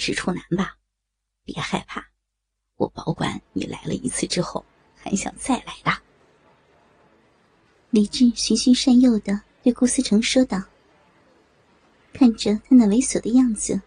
[0.00, 0.76] 是处男吧？
[1.44, 2.06] 别害怕，
[2.76, 4.64] 我保管你来了一次之后
[4.94, 5.90] 还想再来的。
[7.90, 10.62] 李治循循善诱的对顾思成说道
[12.14, 13.82] ：“看着他那猥琐的样子，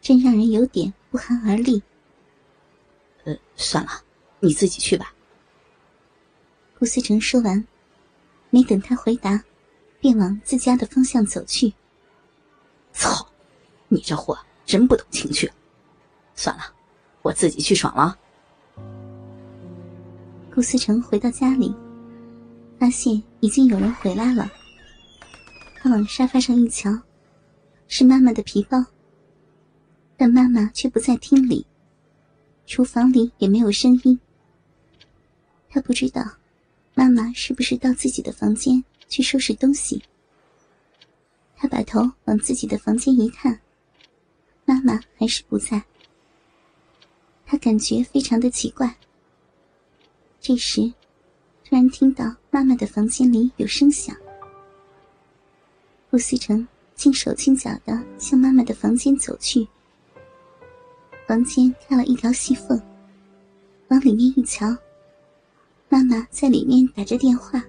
[0.00, 1.82] 真让人有点不寒而栗。”
[3.24, 4.04] 呃，算了，
[4.38, 5.12] 你自己去吧。
[6.78, 7.66] 顾思成说完，
[8.50, 9.42] 没等他回答，
[9.98, 11.74] 便往自家的方向走去。
[12.92, 13.28] 操！
[13.88, 15.50] 你这货真不懂情趣。
[16.34, 16.64] 算了，
[17.22, 18.18] 我自己去爽了。
[20.52, 21.74] 顾思成回到家里，
[22.78, 24.50] 发现已经有人回来了。
[25.76, 26.90] 他往沙发上一瞧，
[27.88, 28.84] 是妈妈的皮包，
[30.16, 31.64] 但妈妈却不在厅里，
[32.66, 34.18] 厨房里也没有声音。
[35.70, 36.22] 他不知道
[36.94, 40.02] 妈妈是不是到自己的房间去收拾东西。
[41.54, 43.58] 他把头往自己的房间一探。
[44.68, 45.80] 妈妈还是不在，
[47.46, 48.96] 他感觉非常的奇怪。
[50.40, 50.92] 这时，
[51.64, 54.14] 突然听到妈妈的房间里有声响。
[56.10, 59.66] 顾思成轻手轻脚的向妈妈的房间走去。
[61.28, 62.80] 房间开了一条细缝，
[63.88, 64.76] 往里面一瞧，
[65.88, 67.64] 妈妈在里面打着电话。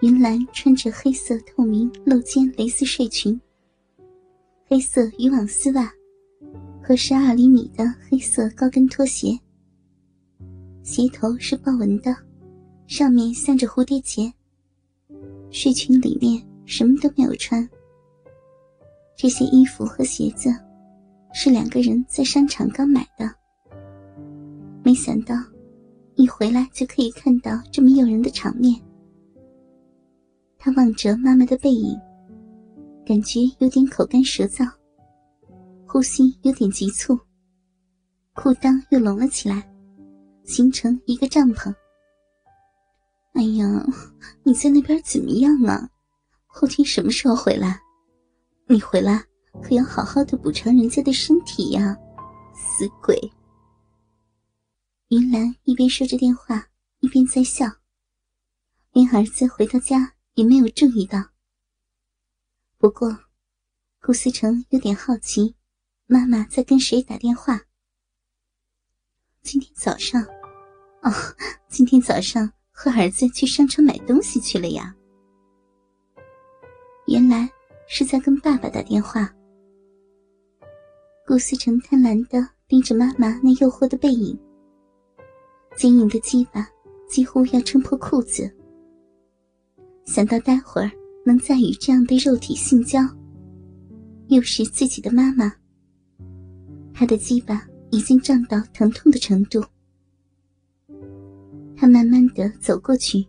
[0.00, 3.38] 云兰穿着黑色透明露肩蕾丝睡裙。
[4.70, 5.90] 黑色渔网丝袜
[6.82, 9.28] 和十二厘米的黑色高跟拖鞋，
[10.82, 12.14] 鞋头是豹纹的，
[12.86, 14.30] 上面镶着蝴蝶结。
[15.50, 17.66] 睡裙里面什么都没有穿。
[19.16, 20.50] 这些衣服和鞋子
[21.32, 23.34] 是两个人在商场刚买的，
[24.84, 25.34] 没想到
[26.14, 28.78] 一回来就可以看到这么诱人的场面。
[30.58, 31.98] 他望着妈妈的背影。
[33.08, 34.70] 感觉有点口干舌燥，
[35.86, 37.18] 呼吸有点急促，
[38.34, 39.66] 裤裆又隆了起来，
[40.44, 41.74] 形成一个帐篷。
[43.32, 43.86] 哎呀，
[44.42, 45.88] 你在那边怎么样啊？
[46.46, 47.80] 后天什么时候回来？
[48.68, 49.24] 你回来
[49.62, 51.96] 可要好好的补偿人家的身体呀，
[52.54, 53.18] 死鬼！
[55.08, 56.62] 云兰一边说着电话，
[57.00, 57.64] 一边在笑，
[58.92, 61.18] 连儿子回到家也没有注意到。
[62.80, 63.18] 不过，
[64.00, 65.56] 顾思成有点好奇，
[66.06, 67.60] 妈妈在跟谁打电话？
[69.42, 70.22] 今天早上，
[71.02, 71.10] 哦，
[71.66, 74.94] 今天早上和儿子去商场买东西去了呀。
[77.08, 77.50] 原来
[77.88, 79.28] 是在跟爸爸打电话。
[81.26, 84.38] 顾思成贪婪的盯着妈妈那诱惑的背影，
[85.76, 86.64] 坚硬的鸡巴
[87.08, 88.48] 几乎要撑破裤子。
[90.06, 90.97] 想到待会儿。
[91.28, 92.98] 能再与这样的肉体性交，
[94.28, 95.52] 又是自己的妈妈，
[96.94, 99.62] 他的鸡巴已经胀到疼痛的程度。
[101.76, 103.26] 他慢慢的走过去，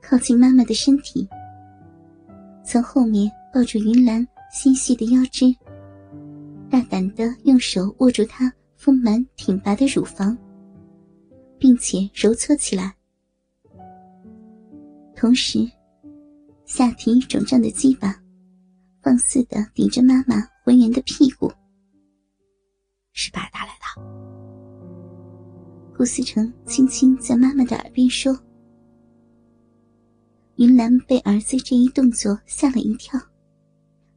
[0.00, 1.28] 靠近妈妈的身体，
[2.64, 5.54] 从后面抱住云兰纤细的腰肢，
[6.70, 10.34] 大胆的用手握住她丰满挺拔的乳房，
[11.58, 12.96] 并且揉搓起来，
[15.14, 15.70] 同时。
[16.76, 18.20] 下体肿胀的鸡巴，
[19.00, 21.48] 放肆的顶着妈妈浑圆的屁股。
[23.12, 24.02] 是爸打来的。
[25.96, 28.36] 顾思成轻轻在妈妈的耳边说。
[30.56, 33.20] 云兰被儿子这一动作吓了一跳，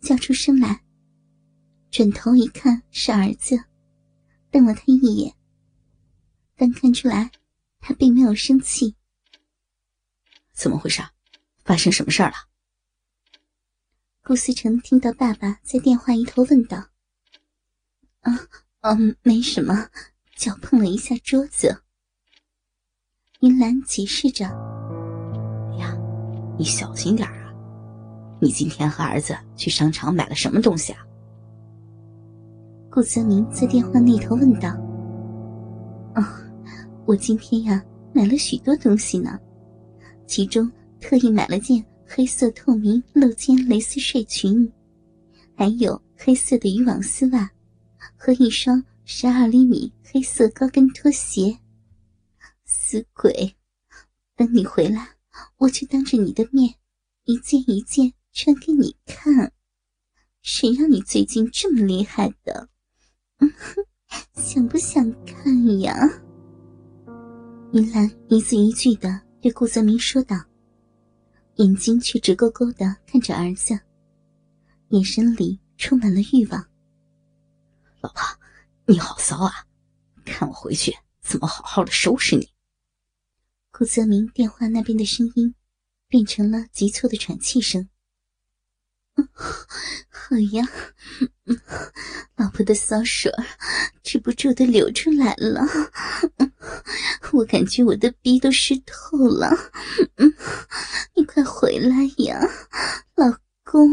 [0.00, 0.80] 叫出声来。
[1.90, 3.58] 转头一看是儿子，
[4.52, 5.34] 瞪了他一眼，
[6.54, 7.32] 但看出来
[7.80, 8.94] 他并没有生气。
[10.52, 11.02] 怎么回事？
[11.64, 12.34] 发生什么事儿了？
[14.22, 16.78] 顾思成听到爸爸在电话一头问道
[18.20, 18.32] ：“啊，
[18.80, 19.88] 嗯，没什么，
[20.36, 21.82] 脚碰了一下桌子。”
[23.40, 24.46] 云兰解释着
[25.72, 25.96] ：“哎呀，
[26.58, 27.52] 你小心点啊！
[28.40, 31.00] 你今天和儿子去商场买了什么东西啊？”
[32.90, 34.68] 顾泽明在电话那头问道
[36.14, 36.42] ：“啊，
[37.04, 37.84] 我今天呀
[38.14, 39.38] 买了许多东西呢，
[40.26, 40.70] 其中……”
[41.04, 44.72] 特意买了件黑色透明露肩蕾丝睡裙，
[45.54, 47.50] 还有黑色的渔网丝袜，
[48.16, 51.58] 和一双十二厘米黑色高跟拖鞋。
[52.64, 53.54] 死鬼！
[54.34, 55.06] 等你回来，
[55.58, 56.74] 我就当着你的面，
[57.24, 59.52] 一件一件穿给你看。
[60.40, 62.66] 谁让你最近这么厉害的？
[63.40, 63.84] 嗯哼，
[64.40, 65.94] 想不想看呀？
[67.74, 70.34] 云兰一字一句的对顾泽明说道。
[71.56, 73.78] 眼睛却直勾勾的看着儿子，
[74.88, 76.68] 眼神里充满了欲望。
[78.00, 78.22] 老婆，
[78.86, 79.52] 你好骚啊！
[80.24, 82.48] 看我回去怎么好好的收拾你。
[83.70, 85.54] 顾泽明电话那边的声音
[86.08, 87.88] 变成了急促的喘气声。
[90.10, 90.66] 好呀，
[92.36, 93.30] 老婆的骚水
[94.02, 95.62] 止不住的流出来了，
[97.32, 99.50] 我感觉我的逼都湿透了。
[101.14, 102.40] 你快回来呀，
[103.14, 103.32] 老
[103.64, 103.90] 公！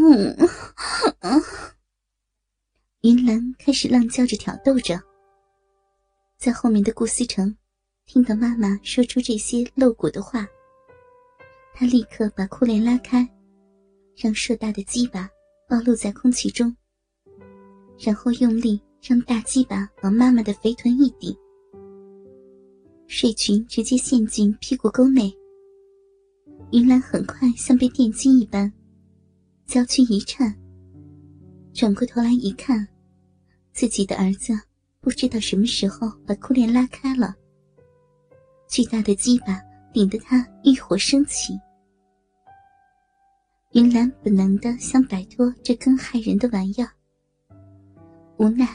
[3.01, 5.00] 云兰开始浪叫着挑逗着，
[6.38, 7.56] 在后面的顾思成
[8.06, 10.47] 听到妈妈说出这些露骨的话，
[11.74, 13.27] 他立刻把裤链拉开，
[14.15, 15.29] 让硕大的鸡巴。
[15.69, 16.75] 暴露在空气中，
[17.97, 21.33] 然后用力让大鸡巴往妈妈的肥臀一顶，
[23.07, 25.33] 睡裙直接陷进屁股沟内。
[26.73, 28.69] 云兰很快像被电击一般，
[29.65, 30.53] 娇躯一颤，
[31.73, 32.85] 转过头来一看，
[33.71, 34.51] 自己的儿子
[34.99, 37.33] 不知道什么时候把裤链拉开了，
[38.67, 39.61] 巨大的鸡巴
[39.93, 41.57] 顶得他欲火升起。
[43.73, 46.91] 云兰本能的想摆脱这根害人的玩意儿，
[48.38, 48.68] 无奈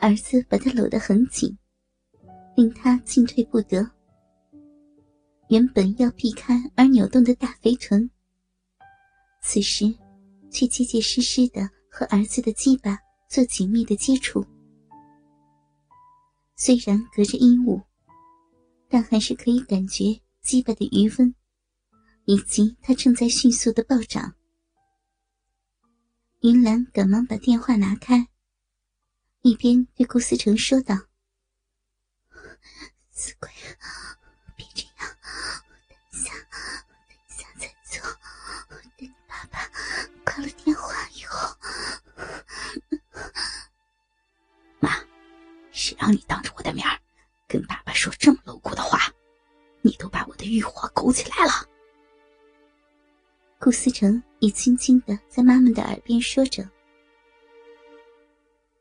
[0.00, 1.56] 儿子把她搂得很紧，
[2.56, 3.88] 令她进退不得。
[5.48, 8.10] 原本要避开而扭动的大肥臀，
[9.42, 9.84] 此时
[10.50, 12.98] 却结结实实的和儿子的鸡巴
[13.28, 14.44] 做紧密的接触。
[16.56, 17.80] 虽然隔着衣物，
[18.88, 21.32] 但还是可以感觉鸡巴的余温。
[22.30, 24.36] 以及他正在迅速的暴涨，
[26.42, 28.28] 云兰赶忙把电话拿开，
[29.42, 30.94] 一边对顾思成说道
[33.10, 33.50] ：“死鬼，
[34.54, 35.16] 别这样，
[35.88, 36.32] 等一下，
[37.08, 38.00] 等一下再做。
[38.68, 39.68] 等你爸爸
[40.24, 41.56] 挂了电话以后。”
[44.78, 44.88] 妈，
[45.72, 46.86] 谁让你当着我的面
[47.48, 49.12] 跟爸爸说这么露骨的话？
[49.82, 51.68] 你都把我的欲火勾起来了。
[53.62, 56.66] 顾思成也轻轻的在妈妈的耳边说着。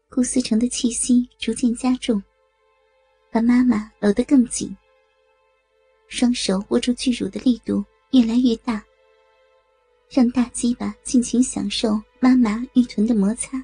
[0.10, 2.24] 顾思成的气息逐渐加重，
[3.30, 4.74] 把妈妈搂得更紧，
[6.08, 8.81] 双手握住巨乳的力度越来越大，
[10.10, 13.62] 让大鸡巴尽情享受妈妈玉臀的摩擦。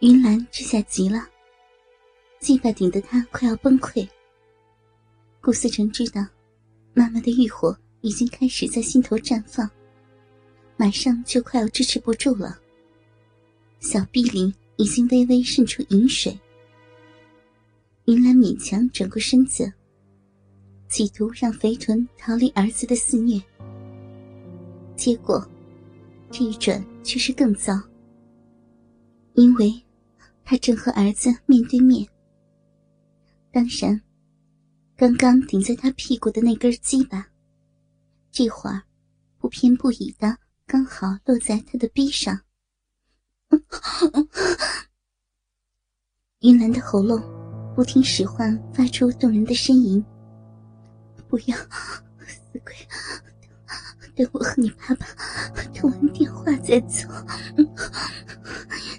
[0.00, 1.26] 云兰这下急了，
[2.40, 4.06] 鸡巴顶得她快要崩溃。
[5.40, 6.20] 顾思成知道，
[6.92, 9.66] 妈妈的欲火已经开始在心头绽放。
[10.76, 12.58] 马上就快要支持不住了，
[13.80, 16.38] 小臂里已经微微渗出饮水。
[18.06, 19.72] 云兰勉强转过身子，
[20.88, 23.40] 企图让肥臀逃离儿子的肆虐。
[24.96, 25.42] 结果，
[26.30, 27.72] 这一转却是更糟，
[29.34, 29.72] 因为
[30.44, 32.06] 他正和儿子面对面。
[33.52, 34.00] 当然，
[34.96, 37.26] 刚刚顶在他屁股的那根鸡巴，
[38.30, 38.82] 这会儿
[39.38, 40.36] 不偏不倚的。
[40.66, 42.40] 刚好落在他的臂上，
[46.40, 47.20] 云兰的喉咙
[47.74, 50.04] 不听使唤，发出动人的呻吟。
[51.28, 51.56] 不要，
[52.26, 52.74] 死鬼！
[54.16, 55.06] 等我和你爸爸
[55.74, 57.08] 通完电话再走。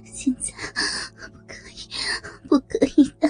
[0.05, 0.53] 现在
[1.27, 1.89] 不可以，
[2.47, 3.27] 不可以的。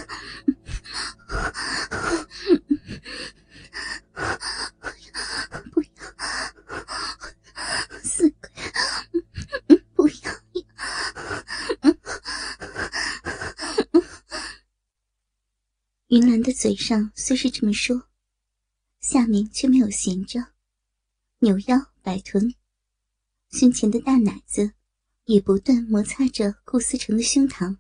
[16.16, 18.08] 云兰的嘴上虽是这么说，
[19.02, 20.54] 下面却没有闲着，
[21.40, 22.56] 扭腰摆臀，
[23.52, 24.72] 胸前的大奶子
[25.26, 27.80] 也不断摩擦着顾思成的胸膛。